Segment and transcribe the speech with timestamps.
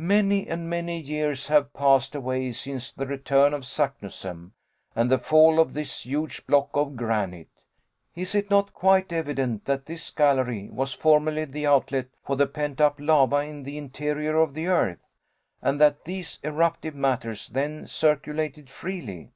[0.00, 4.50] Many and many years have passed away since the return of Saknussemm,
[4.96, 7.62] and the fall of this huge block of granite.
[8.16, 12.80] Is it not quite evident that this gallery was formerly the outlet for the pent
[12.80, 15.06] up lava in the interior of the earth,
[15.62, 19.30] and that these eruptive matters then circulated freely?